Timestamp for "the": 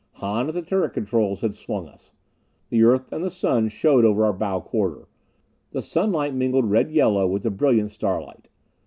0.55-0.63, 2.71-2.81, 3.23-3.29, 5.73-5.83, 7.43-7.51